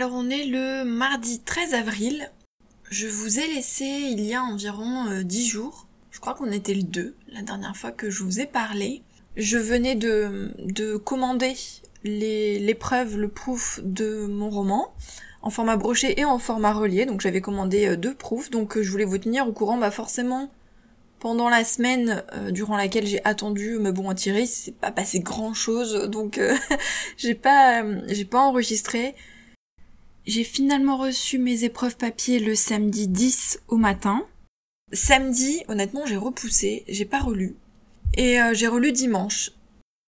[0.00, 2.30] Alors on est le mardi 13 avril.
[2.90, 5.88] Je vous ai laissé il y a environ 10 euh, jours.
[6.10, 9.02] Je crois qu'on était le 2, la dernière fois que je vous ai parlé.
[9.36, 11.54] Je venais de, de commander
[12.02, 14.94] l'épreuve, le proof de mon roman
[15.42, 17.04] en format broché et en format relié.
[17.04, 18.48] Donc j'avais commandé euh, deux proofs.
[18.48, 19.76] Donc euh, je voulais vous tenir au courant.
[19.76, 20.50] Bah forcément,
[21.18, 25.52] pendant la semaine durant laquelle j'ai attendu me bon à tirer, c'est pas passé grand
[25.52, 26.08] chose.
[26.08, 26.40] Donc
[27.18, 29.14] j'ai pas, j'ai pas enregistré.
[30.30, 34.24] J'ai finalement reçu mes épreuves papier le samedi 10 au matin.
[34.92, 37.56] Samedi, honnêtement, j'ai repoussé, j'ai pas relu.
[38.16, 39.50] Et euh, j'ai relu dimanche.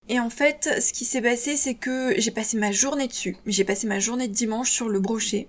[0.08, 3.36] Et en fait, ce qui s'est passé, c'est que j'ai passé ma journée dessus.
[3.46, 5.48] J'ai passé ma journée de dimanche sur le brochet.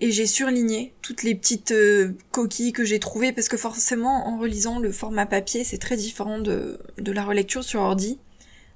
[0.00, 4.38] Et j'ai surligné toutes les petites euh, coquilles que j'ai trouvées, parce que forcément, en
[4.38, 8.18] relisant le format papier, c'est très différent de, la relecture sur ordi.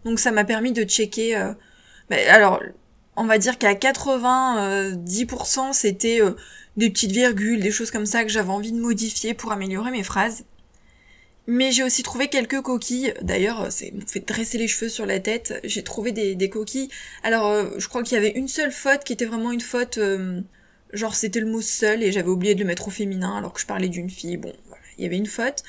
[0.05, 1.35] Donc ça m'a permis de checker...
[1.35, 1.55] Euh...
[2.29, 2.61] alors,
[3.21, 6.33] on va dire qu'à 90% c'était euh,
[6.77, 10.03] des petites virgules, des choses comme ça que j'avais envie de modifier pour améliorer mes
[10.03, 10.45] phrases.
[11.47, 13.13] Mais j'ai aussi trouvé quelques coquilles.
[13.23, 15.61] D'ailleurs, c'est me fait dresser les cheveux sur la tête.
[15.65, 16.89] J'ai trouvé des, coquilles.
[17.23, 19.99] Alors, euh, je crois qu'il y avait une seule faute qui était vraiment une faute.
[19.99, 20.41] Euh,
[20.93, 23.61] genre, c'était le mot seul et j'avais oublié de le mettre au féminin alors que
[23.61, 24.37] je parlais d'une fille.
[24.37, 25.63] Bon, voilà, il y avait une faute.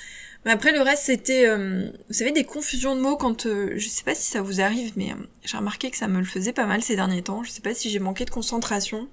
[0.45, 3.88] Mais après le reste c'était, euh, vous savez, des confusions de mots quand, euh, je
[3.88, 6.53] sais pas si ça vous arrive, mais euh, j'ai remarqué que ça me le faisait
[6.53, 7.44] pas mal ces derniers temps.
[7.44, 9.08] Je sais pas si j'ai manqué de concentration.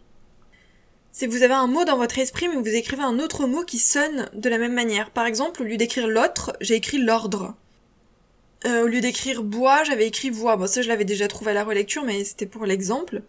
[1.13, 3.79] C'est vous avez un mot dans votre esprit, mais vous écrivez un autre mot qui
[3.79, 5.11] sonne de la même manière.
[5.11, 7.57] Par exemple, au lieu d'écrire l'autre, j'ai écrit l'ordre.
[8.65, 10.57] au lieu d'écrire bois, j'avais écrit voix.
[10.57, 13.23] Bon, ça je l'avais déjà trouvé à la relecture, mais c'était pour l'exemple.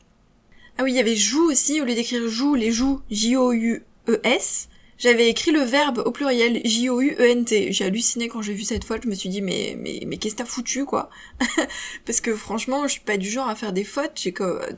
[0.78, 4.69] Ah oui, il y avait joue aussi, au lieu d'écrire joue, les joues, J-O-U-E-S,
[5.00, 7.72] j'avais écrit le verbe au pluriel J-O-U-E-N-T.
[7.72, 10.36] J'ai halluciné quand j'ai vu cette faute, je me suis dit mais mais mais qu'est-ce
[10.36, 11.09] que t'as foutu quoi?
[12.06, 14.33] Parce que franchement, je suis pas du genre à faire des fautes, j'ai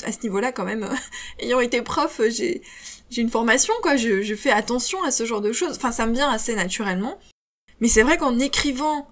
[0.06, 0.88] à ce niveau-là quand même
[1.40, 2.62] ayant été prof, j'ai
[3.10, 5.76] j'ai une formation quoi, je, je fais attention à ce genre de choses.
[5.76, 7.20] Enfin, ça me vient assez naturellement.
[7.82, 9.08] Mais c'est vrai qu'en écrivant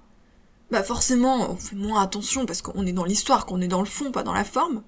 [0.72, 3.88] bah forcément, on fait moins attention parce qu'on est dans l'histoire, qu'on est dans le
[3.88, 4.84] fond, pas dans la forme.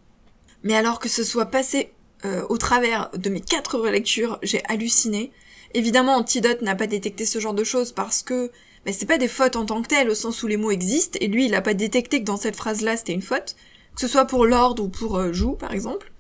[0.64, 1.92] Mais alors que ce soit passé
[2.24, 5.32] euh, au travers de mes quatre relectures, j'ai halluciné.
[5.74, 8.52] Évidemment, Antidote n'a pas détecté ce genre de choses parce que
[8.86, 11.18] mais c'est pas des fautes en tant que telles au sens où les mots existent
[11.22, 13.56] et lui il a pas détecté que dans cette phrase-là c'était une faute,
[13.96, 16.12] que ce soit pour l'ordre ou pour euh, joue par exemple.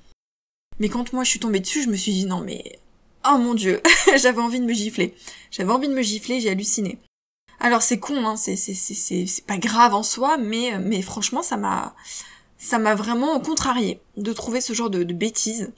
[0.79, 2.79] Mais quand moi je suis tombée dessus, je me suis dit non mais
[3.27, 3.81] oh mon dieu,
[4.17, 5.15] j'avais envie de me gifler.
[5.49, 6.99] J'avais envie de me gifler, j'ai halluciné.
[7.59, 14.01] Alors c'est con, hein, c'est pas grave en soi, mais franchement ça m'a vraiment contrarié
[14.17, 15.71] de trouver ce genre de bêtises.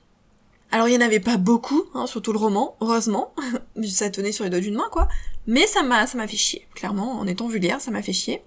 [0.73, 3.35] Alors il y en avait pas beaucoup, hein, surtout le roman, heureusement.
[3.87, 5.07] ça tenait sur les doigts d'une main, quoi.
[5.45, 6.67] Mais ça m'a, ça m'a fait chier.
[6.73, 8.41] Clairement, en étant vulgaire, ça m'a fait chier.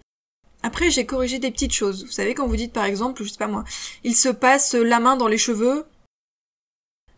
[0.65, 2.05] Après, j'ai corrigé des petites choses.
[2.05, 3.63] Vous savez, quand vous dites par exemple, je sais pas moi,
[4.03, 5.87] il se passe la main dans les cheveux,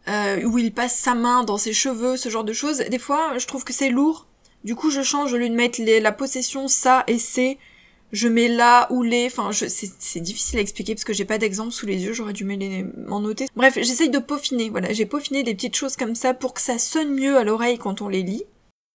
[0.09, 2.81] euh, ou il passe sa main dans ses cheveux, ce genre de choses.
[2.81, 4.27] Des fois, je trouve que c'est lourd.
[4.63, 7.57] Du coup, je change au lieu de mettre la possession ça et c'est
[8.13, 11.73] je mets là ou les, enfin c'est difficile à expliquer parce que j'ai pas d'exemple
[11.73, 13.47] sous les yeux, j'aurais dû m'en noter.
[13.55, 16.79] Bref, j'essaye de peaufiner, voilà, j'ai peaufiné des petites choses comme ça pour que ça
[16.79, 18.45] sonne mieux à l'oreille quand on les lit,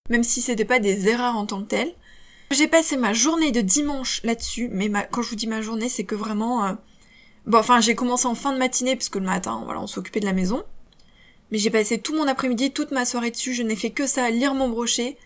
[0.10, 1.94] même si c'était pas des erreurs en tant que telles.
[2.52, 6.04] J'ai passé ma journée de dimanche là-dessus, mais quand je vous dis ma journée, c'est
[6.04, 6.74] que vraiment, euh,
[7.46, 10.26] bon, enfin j'ai commencé en fin de matinée puisque le matin, voilà, on s'occupait de
[10.26, 10.64] la maison,
[11.52, 14.30] mais j'ai passé tout mon après-midi, toute ma soirée dessus, je n'ai fait que ça,
[14.32, 15.18] lire mon brochet,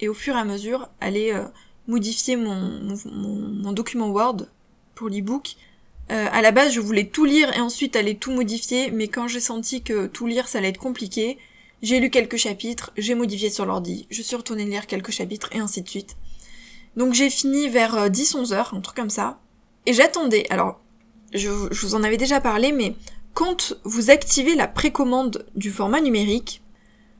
[0.00, 1.44] et au fur et à mesure, aller euh,
[1.88, 4.46] modifier mon, document Word
[4.94, 5.56] pour l'ebook.
[6.10, 9.26] Euh, à la base, je voulais tout lire et ensuite aller tout modifier, mais quand
[9.26, 11.38] j'ai senti que tout lire, ça allait être compliqué,
[11.82, 15.58] j'ai lu quelques chapitres, j'ai modifié sur l'ordi, je suis retournée lire quelques chapitres et
[15.58, 16.16] ainsi de suite.
[16.96, 19.38] Donc j'ai fini vers 10-11 euh, heures, un truc comme ça.
[19.86, 20.46] Et j'attendais.
[20.50, 20.80] Alors,
[21.32, 22.94] je vous en avais déjà parlé, mais
[23.34, 26.60] quand vous activez la précommande du format numérique,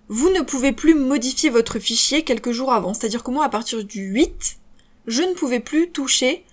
[0.08, 2.94] vous ne pouvez plus modifier votre fichier quelques jours avant.
[2.94, 4.58] C'est-à-dire que moi, à partir du 8,
[5.06, 6.44] je ne pouvais plus toucher,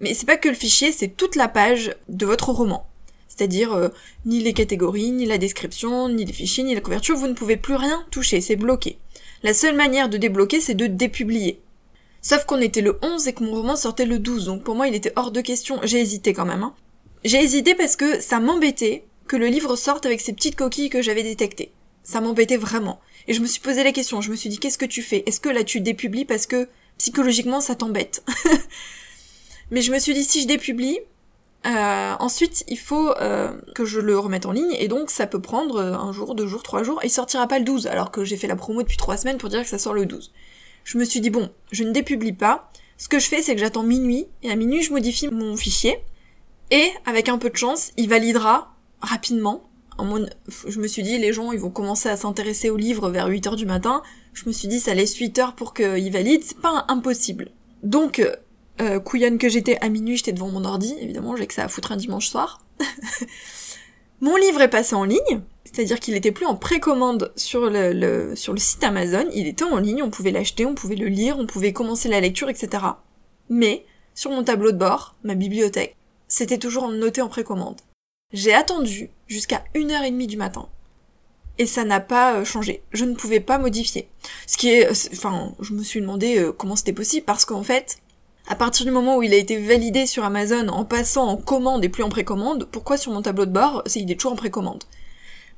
[0.00, 2.86] mais c'est pas que le fichier, c'est toute la page de votre roman.
[3.28, 3.88] C'est-à-dire euh,
[4.26, 7.56] ni les catégories, ni la description, ni les fichiers, ni la couverture, vous ne pouvez
[7.56, 8.98] plus rien toucher, c'est bloqué.
[9.42, 11.60] La seule manière de débloquer, c'est de dépublier.
[12.22, 14.88] Sauf qu'on était le 11 et que mon roman sortait le 12, donc pour moi
[14.88, 16.62] il était hors de question, j'ai hésité quand même.
[16.62, 16.74] Hein.
[17.24, 21.00] J'ai hésité parce que ça m'embêtait que le livre sorte avec ces petites coquilles que
[21.00, 21.72] j'avais détectées.
[22.02, 23.00] Ça m'embêtait vraiment.
[23.28, 25.22] Et je me suis posé la question, je me suis dit qu'est-ce que tu fais?
[25.26, 26.68] Est-ce que là tu dépublies parce que
[26.98, 28.24] psychologiquement ça t'embête?
[29.70, 30.98] Mais je me suis dit si je dépublie,
[31.66, 35.40] euh, ensuite il faut euh, que je le remette en ligne et donc ça peut
[35.40, 38.10] prendre euh, un jour, deux jours, trois jours et il sortira pas le 12 alors
[38.10, 40.32] que j'ai fait la promo depuis trois semaines pour dire que ça sort le 12.
[40.84, 42.72] Je me suis dit bon, je ne dépublie pas.
[42.96, 46.02] Ce que je fais c'est que j'attends minuit et à minuit je modifie mon fichier
[46.70, 51.52] et avec un peu de chance il validera rapidement je me suis dit, les gens,
[51.52, 54.02] ils vont commencer à s'intéresser au livre vers 8 heures du matin.
[54.32, 56.42] Je me suis dit, ça laisse 8 heures pour qu'ils valident.
[56.44, 57.50] C'est pas impossible.
[57.82, 58.22] Donc,
[58.80, 60.94] euh, couillonne que j'étais à minuit, j'étais devant mon ordi.
[61.00, 62.64] Évidemment, j'ai que ça à foutre un dimanche soir.
[64.20, 65.42] mon livre est passé en ligne.
[65.64, 69.26] C'est-à-dire qu'il était plus en précommande sur le, sur le site Amazon.
[69.34, 72.20] Il était en ligne, on pouvait l'acheter, on pouvait le lire, on pouvait commencer la
[72.20, 72.84] lecture, etc.
[73.48, 73.84] Mais,
[74.14, 75.96] sur mon tableau de bord, ma bibliothèque,
[76.26, 77.80] c'était toujours noté en précommande.
[78.32, 80.68] J'ai attendu jusqu'à 1h30 du matin.
[81.58, 82.82] Et ça n'a pas euh, changé.
[82.92, 84.08] Je ne pouvais pas modifier.
[84.46, 87.98] Ce qui est, enfin, je me suis demandé euh, comment c'était possible parce qu'en fait,
[88.46, 91.84] à partir du moment où il a été validé sur Amazon en passant en commande
[91.84, 94.36] et plus en précommande, pourquoi sur mon tableau de bord, c'est il est toujours en
[94.36, 94.84] précommande?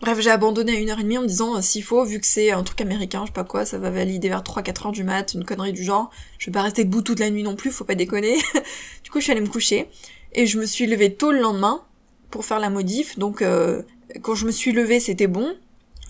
[0.01, 2.63] Bref, j'ai abandonné à 1h30 en me disant, euh, s'il faut, vu que c'est un
[2.65, 5.45] truc américain, je sais pas quoi, ça va valider vers 3-4 heures du mat, une
[5.45, 7.95] connerie du genre, je vais pas rester debout toute la nuit non plus, faut pas
[7.95, 8.37] déconner.
[9.05, 9.89] du coup, je suis allée me coucher,
[10.33, 11.85] et je me suis levée tôt le lendemain,
[12.33, 13.17] pour faire la modif.
[13.17, 13.83] Donc euh,
[14.23, 15.55] quand je me suis levée, c'était bon.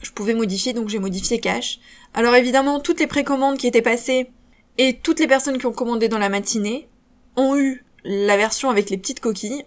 [0.01, 1.79] Je pouvais modifier, donc j'ai modifié cash.
[2.15, 4.31] Alors évidemment, toutes les précommandes qui étaient passées
[4.79, 6.89] et toutes les personnes qui ont commandé dans la matinée
[7.37, 9.65] ont eu la version avec les petites coquilles.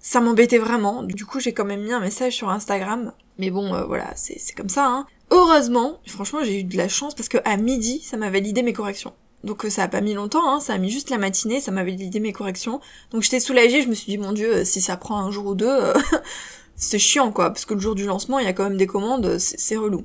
[0.00, 1.02] Ça m'embêtait vraiment.
[1.02, 3.12] Du coup, j'ai quand même mis un message sur Instagram.
[3.38, 4.86] Mais bon, euh, voilà, c'est comme ça.
[4.86, 5.06] Hein.
[5.30, 8.72] Heureusement, franchement, j'ai eu de la chance parce que à midi, ça m'a validé mes
[8.72, 9.12] corrections.
[9.44, 11.70] Donc euh, ça a pas mis longtemps, hein, ça a mis juste la matinée, ça
[11.70, 12.80] m'avait validé mes corrections.
[13.10, 15.46] Donc j'étais soulagée, je me suis dit mon dieu, euh, si ça prend un jour
[15.46, 15.94] ou deux, euh,
[16.76, 18.86] c'est chiant quoi, parce que le jour du lancement, il y a quand même des
[18.86, 20.04] commandes, c'est relou.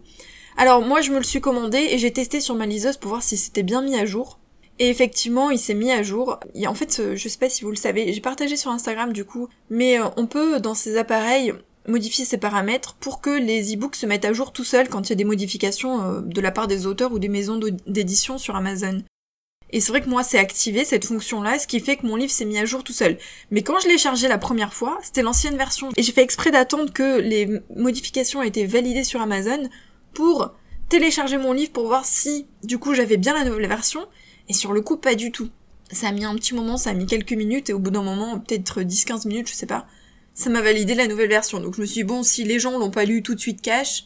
[0.56, 3.24] Alors moi je me le suis commandé et j'ai testé sur ma liseuse pour voir
[3.24, 4.40] si c'était bien mis à jour.
[4.80, 6.40] Et effectivement, il s'est mis à jour.
[6.66, 9.48] En fait, je sais pas si vous le savez, j'ai partagé sur Instagram du coup,
[9.70, 11.54] mais on peut dans ces appareils
[11.88, 15.12] modifier ces paramètres pour que les e-books se mettent à jour tout seuls quand il
[15.12, 19.04] y a des modifications de la part des auteurs ou des maisons d'édition sur Amazon.
[19.74, 22.32] Et c'est vrai que moi, c'est activé cette fonction-là, ce qui fait que mon livre
[22.32, 23.18] s'est mis à jour tout seul.
[23.50, 25.90] Mais quand je l'ai chargé la première fois, c'était l'ancienne version.
[25.98, 29.68] Et j'ai fait exprès d'attendre que les modifications aient été validées sur Amazon
[30.14, 30.54] pour
[30.90, 34.06] télécharger mon livre pour voir si, du coup, j'avais bien la nouvelle version.
[34.48, 35.50] Et sur le coup, pas du tout.
[35.92, 38.04] Ça a mis un petit moment, ça a mis quelques minutes, et au bout d'un
[38.04, 39.88] moment, peut-être 10-15 minutes, je sais pas,
[40.36, 41.60] ça m'a validé la nouvelle version.
[41.60, 43.62] Donc je me suis dit, bon, si les gens l'ont pas lu tout de suite
[43.62, 44.06] cash,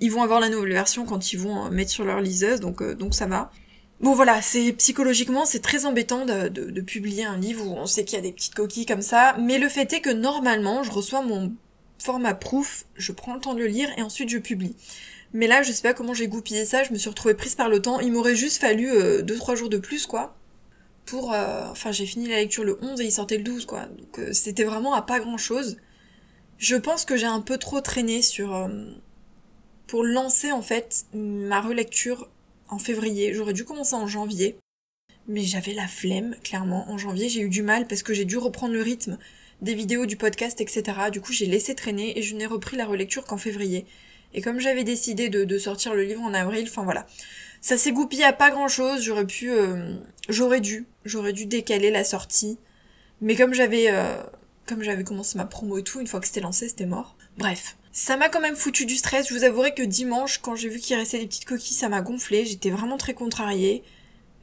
[0.00, 2.94] ils vont avoir la nouvelle version quand ils vont mettre sur leur liseuse, donc, euh,
[2.94, 3.50] donc ça va.
[4.02, 8.16] Bon voilà, c'est psychologiquement c'est très embêtant de, publier un livre où on sait qu'il
[8.16, 11.22] y a des petites coquilles comme ça, mais le fait est que normalement je reçois
[11.22, 11.54] mon
[12.00, 14.74] format proof, je prends le temps de le lire et ensuite je publie.
[15.32, 17.68] Mais là je sais pas comment j'ai goupillé ça, je me suis retrouvée prise par
[17.68, 20.34] le temps, il m'aurait juste fallu 2-3 euh, jours de plus quoi.
[21.06, 21.32] Pour...
[21.32, 24.18] Euh, enfin j'ai fini la lecture le 11 et il sortait le 12 quoi, donc
[24.18, 25.76] euh, c'était vraiment à pas grand chose.
[26.58, 28.68] Je pense que j'ai un peu trop traîné sur...
[29.86, 32.28] pour lancer en fait ma relecture
[32.72, 33.32] en février.
[33.34, 34.56] J'aurais dû commencer en janvier.
[35.28, 36.90] Mais j'avais la flemme, clairement.
[36.90, 39.18] En janvier, j'ai eu du mal parce que j'ai dû reprendre le rythme
[39.60, 40.82] des vidéos, du podcast, etc.
[41.12, 43.86] Du coup, j'ai laissé traîner et je n'ai repris la relecture qu'en février.
[44.34, 47.06] Et comme j'avais décidé de, sortir le livre en avril, enfin voilà.
[47.60, 49.52] Ça s'est goupillé à pas grand chose, j'aurais pu...
[49.52, 49.94] Euh,
[50.28, 50.86] j'aurais dû.
[51.04, 52.58] J'aurais dû décaler la sortie.
[53.20, 53.90] Mais comme j'avais...
[53.90, 54.20] Euh,
[54.66, 57.16] comme j'avais commencé ma promo et tout, une fois que c'était lancé, c'était mort.
[57.36, 57.76] Bref.
[57.92, 59.28] Ça m'a quand même foutu du stress.
[59.28, 62.00] Je vous avouerai que dimanche, quand j'ai vu qu'il restait des petites coquilles, ça m'a
[62.00, 62.46] gonflé.
[62.46, 63.82] J'étais vraiment très contrariée.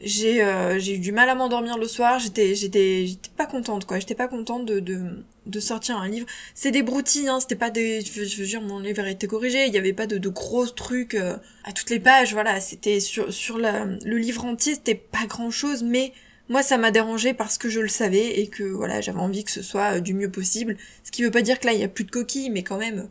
[0.01, 2.19] J'ai euh, eu du mal à m'endormir le soir.
[2.19, 3.99] J'étais j'étais pas contente quoi.
[3.99, 6.27] J'étais pas contente de, de sortir un livre.
[6.53, 7.39] C'est des broutilles, hein.
[7.39, 8.01] C'était pas des.
[8.01, 9.65] Je veux dire, mon livre a été corrigé.
[9.65, 11.35] Il y avait pas de, gros trucs euh,
[11.65, 12.33] à toutes les pages.
[12.33, 16.13] Voilà, c'était sur sur le livre entier, c'était pas grand chose, mais
[16.49, 19.51] moi, ça m'a dérangé parce que je le savais et que voilà, j'avais envie que
[19.51, 20.77] ce soit euh, du mieux possible.
[21.03, 22.77] Ce qui veut pas dire que là, il y a plus de coquilles, mais quand
[22.77, 23.07] même,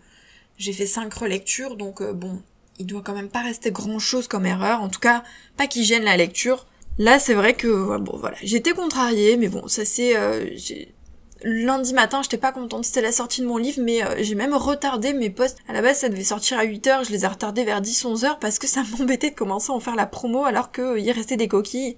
[0.59, 2.43] j'ai fait cinq relectures, donc euh, bon,
[2.79, 4.83] il doit quand même pas rester grand chose comme erreur.
[4.83, 5.23] En tout cas,
[5.57, 6.67] pas qu'il gêne la lecture.
[6.99, 10.45] Là, c'est vrai que bon, voilà, j'étais contrariée, mais bon, ça c'est, euh,
[11.43, 14.55] lundi matin, j'étais pas contente, c'était la sortie de mon livre, mais euh, j'ai même
[14.55, 15.59] retardé mes posts.
[15.69, 18.39] À la base, ça devait sortir à 8h, je les ai retardés vers 10-11 h
[18.41, 21.49] parce que ça m'embêtait de commencer à en faire la promo alors qu'il restait des
[21.49, 21.97] coquilles.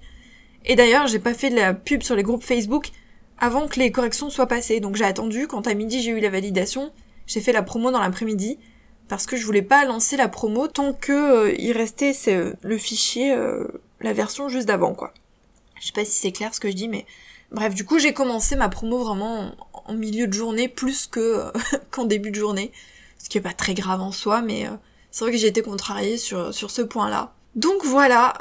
[0.65, 2.91] Et d'ailleurs, j'ai pas fait de la pub sur les groupes Facebook
[3.39, 6.29] avant que les corrections soient passées, donc j'ai attendu, quand à midi j'ai eu la
[6.29, 6.91] validation,
[7.31, 8.59] j'ai fait la promo dans l'après-midi
[9.07, 12.13] parce que je voulais pas lancer la promo tant que euh, il restait
[12.61, 13.67] le fichier, euh,
[14.01, 15.13] la version juste d'avant quoi.
[15.79, 17.05] Je sais pas si c'est clair ce que je dis, mais
[17.51, 21.51] bref, du coup j'ai commencé ma promo vraiment en, milieu de journée plus que euh,
[21.91, 22.73] qu'en début de journée,
[23.17, 24.67] ce qui est pas très grave en soi, mais
[25.09, 27.33] c'est vrai que j'ai été contrariée sur sur ce point-là.
[27.55, 28.33] Donc voilà,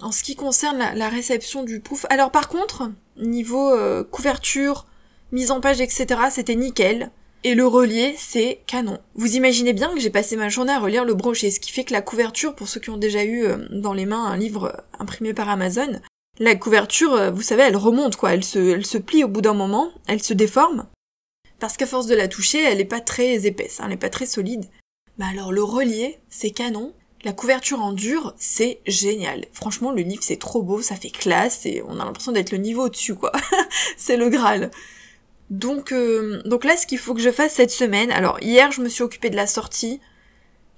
[0.00, 2.06] en ce qui concerne la, réception du pouf.
[2.10, 3.76] Alors par contre, niveau
[4.10, 4.86] couverture,
[5.32, 7.10] mise en page, etc., c'était nickel.
[7.46, 8.98] Et le relier, c'est canon.
[9.14, 11.84] Vous imaginez bien que j'ai passé ma journée à relire le brochet, ce qui fait
[11.84, 14.72] que la couverture, pour ceux qui ont déjà eu euh, dans les mains un livre
[14.74, 16.00] euh, imprimé par Amazon,
[16.38, 19.42] la couverture, euh, vous savez, elle remonte quoi, elle se, elle se plie au bout
[19.42, 20.86] d'un moment, elle se déforme,
[21.60, 24.08] Parce qu'à force de la toucher, elle est pas très épaisse, hein, elle est pas
[24.08, 24.64] très solide.
[25.18, 26.94] Mais alors le relier, c'est canon.
[27.24, 29.44] La couverture en dur, c'est génial.
[29.52, 32.58] Franchement, le livre, c'est trop beau, ça fait classe et on a l'impression d'être le
[32.58, 33.32] niveau au-dessus, quoi.
[33.98, 34.70] c'est le Graal.
[35.54, 38.82] Donc, euh, donc là, ce qu'il faut que je fasse cette semaine, alors hier, je
[38.82, 40.00] me suis occupée de la sortie,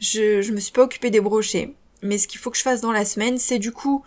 [0.00, 2.82] je, je me suis pas occupée des brochets, mais ce qu'il faut que je fasse
[2.82, 4.04] dans la semaine, c'est du coup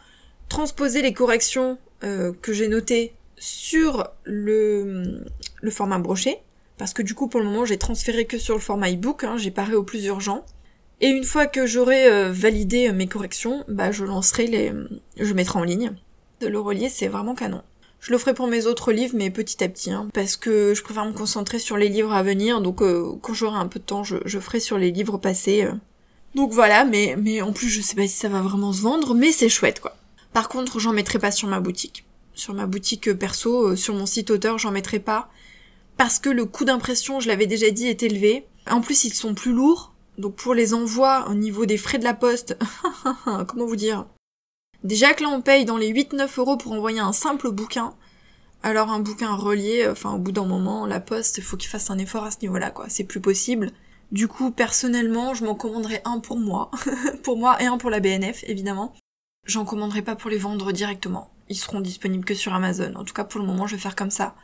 [0.48, 5.26] transposer les corrections euh, que j'ai notées sur le,
[5.60, 6.40] le format brochet,
[6.78, 9.38] parce que du coup, pour le moment, j'ai transféré que sur le format ebook, hein,
[9.38, 10.46] j'ai paré au plus urgent.
[11.02, 14.72] Et une fois que j'aurai euh, validé mes corrections, bah je lancerai les,
[15.20, 15.94] je mettrai en ligne.
[16.42, 17.64] Le relier, c'est vraiment canon.
[18.00, 20.84] Je le ferai pour mes autres livres, mais petit à petit, hein, parce que je
[20.84, 23.84] préfère me concentrer sur les livres à venir, donc euh, quand j'aurai un peu de
[23.84, 25.64] temps, je, je, ferai sur les livres passés.
[25.64, 25.74] Euh.
[26.34, 29.14] Donc voilà, mais, mais en plus, je sais pas si ça va vraiment se vendre,
[29.14, 29.98] mais c'est chouette, quoi.
[30.32, 32.06] Par contre, j'en mettrai pas sur ma boutique.
[32.36, 35.30] Sur ma boutique perso, sur mon site auteur, j'en mettrai pas,
[35.98, 38.46] parce que le coût d'impression, je l'avais déjà dit, est élevé.
[38.70, 42.06] En plus, ils sont plus lourds, donc pour les envois au niveau des frais de
[42.06, 42.58] la poste,
[43.48, 44.06] comment vous dire?
[44.84, 47.94] Déjà que là on paye dans les 8-9 euros pour envoyer un simple bouquin,
[48.64, 51.90] alors un bouquin relié, enfin au bout d'un moment, la poste, il faut qu'il fasse
[51.90, 52.86] un effort à ce niveau-là, quoi.
[52.90, 53.72] C'est plus possible.
[54.12, 56.72] Du coup, personnellement, je m'en commanderai un pour moi,
[57.24, 58.94] pour moi et un pour la BNF, évidemment.
[59.46, 61.32] J'en commanderai pas pour les vendre directement.
[61.50, 62.94] Ils seront disponibles que sur Amazon.
[62.96, 64.36] En tout cas, pour le moment, je vais faire comme ça.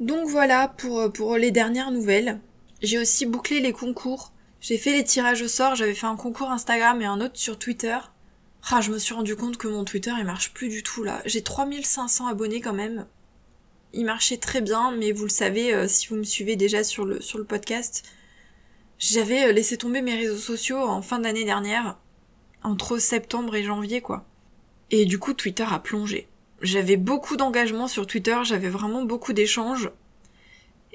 [0.00, 2.40] Donc voilà pour, pour les dernières nouvelles.
[2.82, 4.32] J'ai aussi bouclé les concours
[4.64, 7.58] j'ai fait les tirages au sort, j'avais fait un concours Instagram et un autre sur
[7.58, 7.98] Twitter.
[8.70, 11.20] Ah, je me suis rendu compte que mon Twitter il marche plus du tout là.
[11.26, 13.06] J'ai 3500 abonnés quand même.
[13.92, 17.04] Il marchait très bien, mais vous le savez euh, si vous me suivez déjà sur
[17.04, 18.04] le, podcast.
[18.98, 21.98] J'avais euh, laissé tomber mes réseaux sociaux en fin d'année dernière,
[22.62, 24.24] entre septembre et janvier quoi.
[24.90, 26.26] Et du coup Twitter a plongé.
[26.62, 29.90] J'avais beaucoup d'engagement sur Twitter, j'avais vraiment beaucoup d'échanges.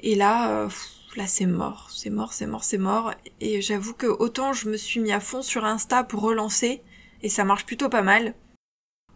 [0.00, 0.68] Et là, euh,
[1.14, 3.14] là c'est mort, c'est mort, c'est mort, c'est mort.
[3.40, 6.82] Et j'avoue que autant je me suis mis à fond sur Insta pour relancer,
[7.22, 8.34] et ça marche plutôt pas mal.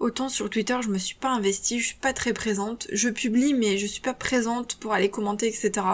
[0.01, 2.87] Autant sur Twitter je me suis pas investie, je suis pas très présente.
[2.93, 5.87] Je publie mais je suis pas présente pour aller commenter, etc.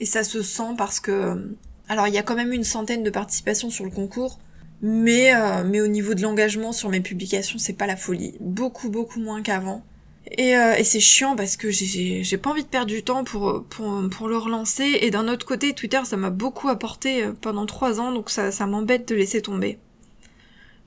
[0.00, 1.56] Et ça se sent parce que...
[1.88, 4.38] Alors il y a quand même une centaine de participations sur le concours,
[4.82, 8.34] mais, euh, mais au niveau de l'engagement sur mes publications c'est pas la folie.
[8.40, 9.84] Beaucoup beaucoup moins qu'avant.
[10.32, 13.64] Et, euh, et c'est chiant parce que j'ai pas envie de perdre du temps pour,
[13.64, 14.98] pour, pour le relancer.
[15.00, 18.50] Et d'un autre côté, Twitter, ça m'a beaucoup apporté euh, pendant trois ans, donc ça,
[18.50, 19.78] ça m'embête de laisser tomber.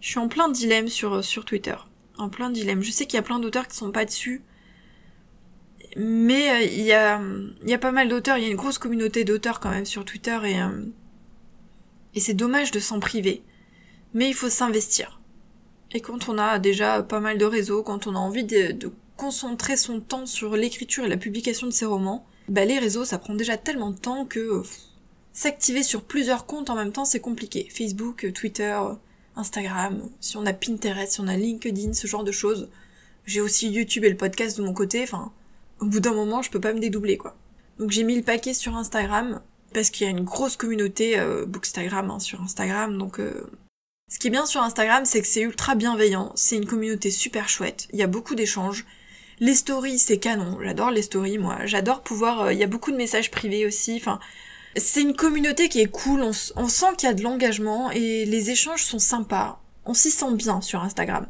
[0.01, 1.75] Je suis en plein dilemme sur, sur Twitter.
[2.18, 2.82] En plein dilemme.
[2.82, 4.44] Je sais qu'il y a plein d'auteurs qui sont pas dessus.
[5.98, 9.60] Mais euh, il y, a, pas mal d'auteurs, il y a une grosse communauté d'auteurs
[9.60, 10.60] quand même sur Twitter et,
[12.13, 13.41] et c'est dommage de s'en priver.
[14.13, 15.20] Mais il faut s'investir.
[15.91, 18.91] Et quand on a déjà pas mal de réseaux, quand on a envie de, de
[19.18, 23.20] concentrer son temps sur l'écriture et la publication de ses romans, bah les réseaux ça
[23.20, 24.63] prend déjà tellement de temps que
[25.34, 27.68] s'activer sur plusieurs comptes en même temps c'est compliqué.
[27.72, 28.79] Facebook, Twitter,
[29.36, 32.69] Instagram, si on a Pinterest, si on a LinkedIn, ce genre de choses.
[33.25, 35.31] J'ai aussi YouTube et le podcast de mon côté, enfin,
[35.79, 37.36] au bout d'un moment je peux pas me dédoubler quoi.
[37.77, 39.41] Donc j'ai mis le paquet sur Instagram,
[39.74, 43.50] parce qu'il y a une grosse communauté euh, Bookstagram hein, sur Instagram, donc euh,
[44.09, 47.48] ce qui est bien sur Instagram, c'est que c'est ultra bienveillant, c'est une communauté super
[47.48, 48.86] chouette, il y a beaucoup d'échanges,
[49.41, 50.57] les stories, c'est canon.
[50.62, 51.65] J'adore les stories, moi.
[51.65, 52.41] J'adore pouvoir.
[52.41, 53.95] Euh, il y a beaucoup de messages privés aussi.
[53.95, 54.19] Enfin,
[54.75, 56.21] c'est une communauté qui est cool.
[56.21, 59.61] On, sent qu'il y a de l'engagement et les échanges sont sympas.
[59.85, 61.27] On s'y sent bien sur Instagram.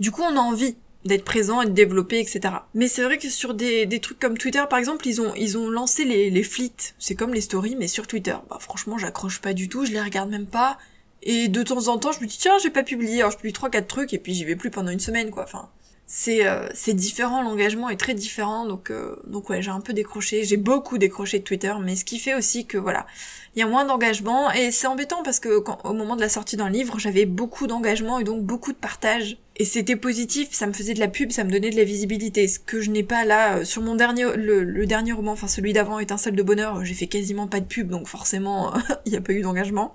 [0.00, 2.54] Du coup, on a envie d'être présent et de développer, etc.
[2.74, 5.56] Mais c'est vrai que sur des, des, trucs comme Twitter, par exemple, ils ont, ils
[5.58, 6.72] ont lancé les, les flits.
[6.98, 8.36] C'est comme les stories, mais sur Twitter.
[8.50, 10.78] Bah, franchement, j'accroche pas du tout, je les regarde même pas.
[11.22, 13.20] Et de temps en temps, je me dis, tiens, j'ai pas publié.
[13.20, 15.44] Alors, je publie trois, quatre trucs, et puis j'y vais plus pendant une semaine, quoi.
[15.44, 15.68] Enfin,
[16.10, 20.42] c'est euh, différent, l'engagement est très différent, donc euh, donc ouais, j'ai un peu décroché,
[20.42, 23.06] j'ai beaucoup décroché de Twitter, mais ce qui fait aussi que voilà,
[23.54, 26.56] il y a moins d'engagement et c'est embêtant parce que au moment de la sortie
[26.56, 30.72] d'un livre, j'avais beaucoup d'engagement et donc beaucoup de partage et c'était positif, ça me
[30.72, 33.26] faisait de la pub, ça me donnait de la visibilité, ce que je n'ai pas
[33.26, 36.94] là euh, sur mon dernier le, dernier roman, enfin celui d'avant Étincelle de bonheur, j'ai
[36.94, 38.72] fait quasiment pas de pub donc forcément
[39.04, 39.92] il n'y a pas eu d'engagement.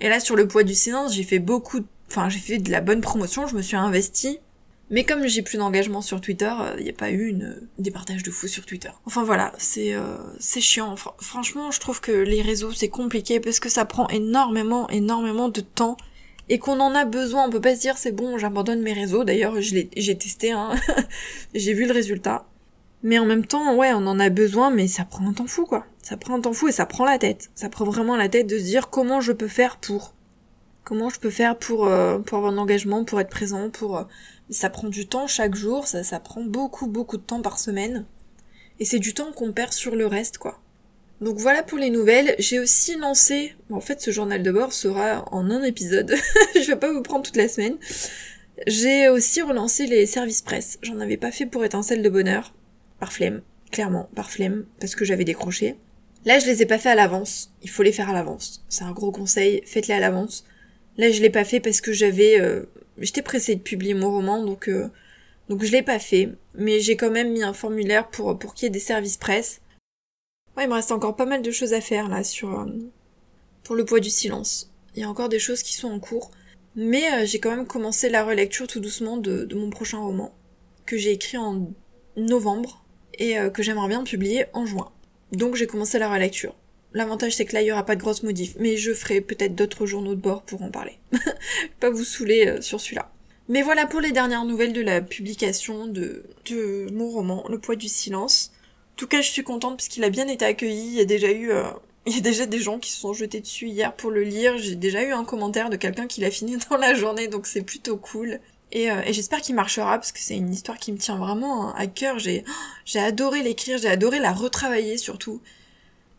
[0.00, 2.80] Et là sur le poids du silence, j'ai fait beaucoup enfin j'ai fait de la
[2.80, 4.38] bonne promotion, je me suis investie
[4.88, 7.90] mais comme j'ai plus d'engagement sur Twitter, il euh, n'y a pas eu une, des
[7.90, 8.90] partages de fou sur Twitter.
[9.04, 10.94] Enfin voilà, c'est euh, c'est chiant.
[11.18, 15.60] franchement, je trouve que les réseaux c'est compliqué parce que ça prend énormément, énormément de
[15.60, 15.96] temps
[16.48, 17.46] et qu'on en a besoin.
[17.46, 19.24] On peut pas se dire c'est bon, j'abandonne mes réseaux.
[19.24, 20.70] D'ailleurs, j'ai testé, hein.
[21.54, 22.46] j'ai vu le résultat.
[23.02, 25.64] Mais en même temps, ouais, on en a besoin, mais ça prend un temps fou,
[25.64, 25.86] quoi.
[26.02, 27.50] Ça prend un temps fou et ça prend la tête.
[27.54, 30.14] Ça prend vraiment la tête de se dire comment je peux faire pour.
[30.84, 34.06] Comment je peux faire pour, euh, pour avoir un engagement, pour être présent, pour
[34.50, 38.04] ça prend du temps chaque jour, ça, ça prend beaucoup beaucoup de temps par semaine.
[38.78, 40.60] Et c'est du temps qu'on perd sur le reste, quoi.
[41.20, 42.34] Donc voilà pour les nouvelles.
[42.38, 46.14] J'ai aussi lancé, en fait ce journal de bord sera en un épisode,
[46.54, 47.76] je vais pas vous prendre toute la semaine.
[48.66, 50.78] J'ai aussi relancé les services presse.
[50.82, 52.54] J'en avais pas fait pour étincelle de bonheur,
[53.00, 55.76] par flemme, clairement, par flemme, parce que j'avais décroché.
[56.24, 58.64] Là je les ai pas fait à l'avance, il faut les faire à l'avance.
[58.68, 60.44] C'est un gros conseil, faites-les à l'avance.
[60.98, 62.40] Là je l'ai pas fait parce que j'avais...
[62.40, 62.64] Euh,
[62.98, 64.68] j'étais pressée de publier mon roman, donc...
[64.68, 64.90] Euh,
[65.48, 68.64] donc je l'ai pas fait, mais j'ai quand même mis un formulaire pour, pour qu'il
[68.64, 69.60] y ait des services presse.
[70.56, 72.66] Ouais, il me reste encore pas mal de choses à faire là sur euh,
[73.62, 74.72] pour le poids du silence.
[74.94, 76.30] Il y a encore des choses qui sont en cours,
[76.74, 80.34] mais euh, j'ai quand même commencé la relecture tout doucement de, mon prochain roman
[80.86, 81.68] que j'ai écrit en
[82.16, 82.84] novembre
[83.18, 84.90] et euh, que j'aimerais bien publier en juin.
[85.32, 86.54] Donc j'ai commencé la relecture.
[86.92, 89.54] L'avantage c'est que là il y aura pas de grosses modifs, mais je ferai peut-être
[89.54, 90.98] d'autres journaux de bord pour en parler.
[91.80, 93.10] pas vous saouler sur celui-là.
[93.48, 97.76] Mais voilà pour les dernières nouvelles de la publication de, de mon roman, Le poids
[97.76, 98.50] du silence.
[98.94, 100.86] En tout cas, je suis contente parce qu'il a bien été accueilli.
[100.88, 101.64] Il y a déjà eu, euh,
[102.06, 104.58] il y a déjà des gens qui se sont jetés dessus hier pour le lire.
[104.58, 107.62] J'ai déjà eu un commentaire de quelqu'un qui l'a fini dans la journée, donc c'est
[107.62, 108.40] plutôt cool.
[108.72, 111.72] Et, euh, et j'espère qu'il marchera parce que c'est une histoire qui me tient vraiment
[111.74, 112.18] à cœur.
[112.18, 112.42] J'ai,
[112.84, 115.40] j'ai adoré l'écrire, j'ai adoré la retravailler surtout.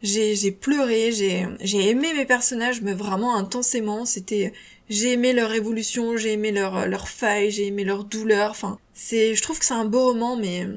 [0.03, 4.05] J'ai, j'ai pleuré, j'ai, j'ai aimé mes personnages, mais vraiment intensément.
[4.05, 4.53] C'était,
[4.89, 8.51] j'ai aimé leur évolution, j'ai aimé leur, leur faille, j'ai aimé leur douleur.
[8.51, 10.67] Enfin, c'est, je trouve que c'est un beau roman, mais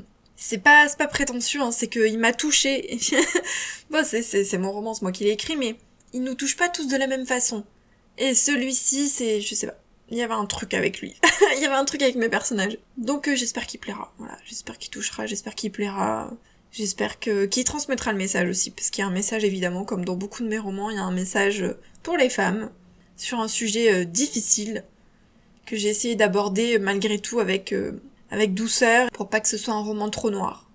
[0.41, 2.99] c'est pas c'est pas prétentieux hein, c'est qu'il m'a touché.
[3.91, 5.77] Bon c'est c'est mon roman c'est moi qui l'ai écrit mais
[6.13, 7.65] il nous touche pas tous de la même façon.
[8.17, 11.15] Et celui-ci c'est je sais pas il y avait un truc avec lui.
[11.57, 12.79] Il y avait un truc avec mes personnages.
[12.97, 14.13] Donc euh, j'espère qu'il plaira.
[14.19, 16.33] Voilà j'espère qu'il touchera j'espère qu'il plaira
[16.73, 20.05] j'espère que qu'il transmettra le message aussi parce qu'il y a un message évidemment comme
[20.05, 21.65] dans beaucoup de mes romans il y a un message
[22.03, 22.71] pour les femmes
[23.17, 24.85] sur un sujet euh, difficile
[25.67, 28.01] que j'ai essayé d'aborder malgré tout avec euh,
[28.31, 30.69] avec douceur pour pas que ce soit un roman trop noir.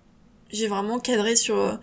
[0.50, 1.76] J'ai vraiment cadré sur euh,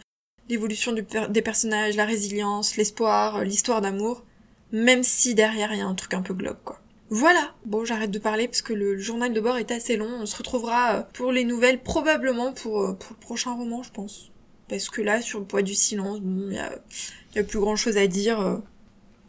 [0.50, 4.24] l'évolution des personnages, la résilience, l'espoir, euh, l'histoire d'amour,
[4.72, 6.80] même si derrière il y a un truc un peu glauque quoi.
[7.16, 10.26] Voilà, bon j'arrête de parler parce que le, journal de bord est assez long, on
[10.26, 14.32] se retrouvera euh, pour les nouvelles probablement pour, pour le prochain roman je pense.
[14.68, 16.56] Parce que là sur le poids du silence, bon il
[17.36, 18.64] y a, plus grand chose à dire.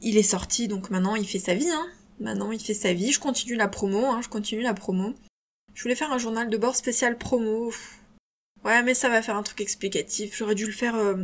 [0.01, 1.87] Il est sorti donc maintenant il fait sa vie hein.
[2.21, 5.13] Maintenant il fait sa vie, je continue la promo, hein, je continue la promo.
[5.75, 7.71] Je voulais faire un journal de bord spécial promo.
[8.65, 10.35] Ouais, mais ça va faire un truc explicatif.
[10.39, 11.17] J'aurais dû le faire euh,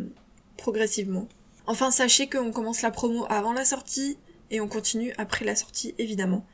[0.59, 1.27] progressivement.
[1.67, 4.19] Enfin, sachez qu'on commence la promo avant la sortie
[4.51, 6.45] et on continue après la sortie, évidemment.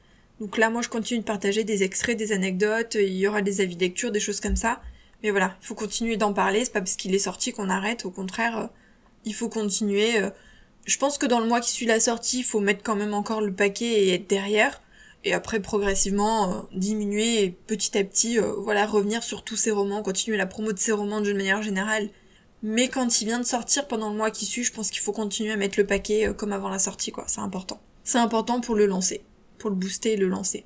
[0.41, 3.61] Donc là, moi, je continue de partager des extraits, des anecdotes, il y aura des
[3.61, 4.81] avis de lecture, des choses comme ça.
[5.23, 8.05] Mais voilà, il faut continuer d'en parler, c'est pas parce qu'il est sorti qu'on arrête,
[8.05, 8.67] au contraire, euh,
[9.25, 10.21] il faut continuer.
[10.21, 10.31] Euh.
[10.85, 13.15] je pense que dans le mois qui suit la sortie, il faut mettre quand même
[13.15, 14.83] encore le paquet et être derrière
[15.25, 20.03] et après progressivement euh, diminuer et petit à petit voilà revenir sur tous ces romans,
[20.03, 22.11] continuer la promo de ces romans d'une manière générale.
[22.63, 25.13] Mais quand il vient de sortir pendant le mois qui suit, je pense qu'il faut
[25.13, 27.81] continuer à mettre le paquet comme avant la sortie quoi, c'est important.
[28.07, 29.25] C'est important pour le lancer,
[29.59, 30.65] pour le booster et le lancer.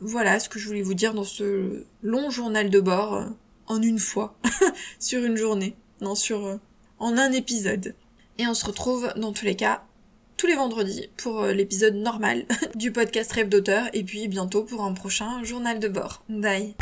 [0.00, 3.26] Voilà ce que je voulais vous dire dans ce long journal de bord
[3.66, 4.38] en une fois
[4.98, 6.58] sur une journée, non sur
[6.98, 7.94] en un épisode.
[8.38, 9.84] Et on se retrouve dans tous les cas
[10.38, 14.82] tous les vendredis pour euh, l'épisode normal du podcast Rêve d'auteur et puis bientôt pour
[14.82, 16.24] un prochain journal de bord.
[16.30, 16.74] Bye